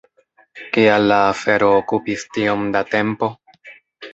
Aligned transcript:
Kial 0.77 1.05
la 1.11 1.17
afero 1.33 1.69
okupis 1.81 2.25
tiom 2.39 2.67
da 2.79 2.85
tempo? 2.97 3.31